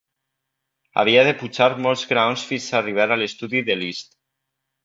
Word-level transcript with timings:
Havia 1.01 1.25
de 1.27 1.33
pujar 1.41 1.67
molts 1.87 2.07
graons 2.13 2.47
fins 2.53 2.71
a 2.73 2.81
arribar 2.81 3.07
a 3.09 3.19
l'estudi 3.23 3.63
de 3.69 3.81
Liszt. 3.83 4.19